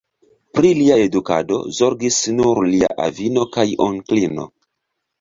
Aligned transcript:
Pri 0.57 0.71
lia 0.79 0.95
edukado 1.09 1.59
zorgis 1.81 2.19
nur 2.41 2.65
lia 2.73 2.93
avino 3.09 3.49
kaj 3.55 3.71
onklino. 3.91 4.53